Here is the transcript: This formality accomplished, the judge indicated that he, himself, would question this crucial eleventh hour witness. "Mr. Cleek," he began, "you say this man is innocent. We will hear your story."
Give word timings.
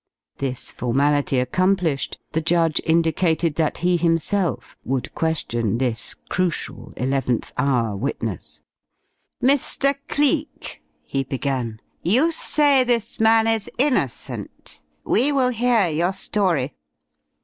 This 0.37 0.71
formality 0.71 1.37
accomplished, 1.37 2.17
the 2.31 2.41
judge 2.41 2.81
indicated 2.87 3.53
that 3.53 3.77
he, 3.85 3.97
himself, 3.97 4.75
would 4.83 5.13
question 5.13 5.77
this 5.77 6.15
crucial 6.27 6.91
eleventh 6.97 7.53
hour 7.55 7.95
witness. 7.95 8.61
"Mr. 9.43 9.93
Cleek," 10.07 10.81
he 11.03 11.23
began, 11.23 11.79
"you 12.01 12.31
say 12.31 12.83
this 12.83 13.19
man 13.19 13.45
is 13.45 13.69
innocent. 13.77 14.81
We 15.03 15.31
will 15.31 15.49
hear 15.49 15.87
your 15.87 16.13
story." 16.13 16.73